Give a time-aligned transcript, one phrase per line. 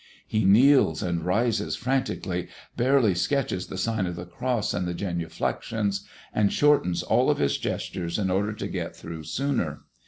[0.25, 6.07] He kneels and rises frantically, barely sketches the sign of the cross and the genuflections,
[6.33, 9.81] and shortens all of his gestures in order to get through sooner.